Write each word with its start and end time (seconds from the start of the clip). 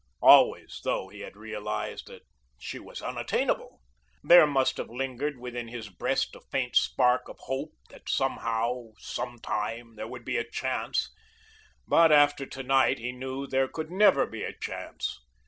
Always, 0.23 0.81
though 0.83 1.09
he 1.09 1.19
had 1.19 1.37
realized 1.37 2.07
that 2.07 2.23
she 2.57 2.79
was 2.79 3.03
unattainable, 3.03 3.81
there 4.23 4.47
must 4.47 4.77
have 4.77 4.89
lingered 4.89 5.37
within 5.37 5.67
his 5.67 5.89
breast 5.89 6.35
a 6.35 6.41
faint 6.41 6.75
spark 6.75 7.29
of 7.29 7.37
hope 7.41 7.73
that 7.91 8.09
somehow, 8.09 8.93
some 8.97 9.37
time, 9.37 9.97
there 9.97 10.07
would 10.07 10.25
be 10.25 10.37
a 10.37 10.43
chance, 10.49 11.11
but 11.87 12.11
after 12.11 12.47
to 12.47 12.63
night 12.63 12.97
he 12.97 13.11
knew 13.11 13.45
there 13.45 13.67
could 13.67 13.91
never 13.91 14.25
be 14.25 14.41
a 14.43 14.57
chance. 14.59 15.19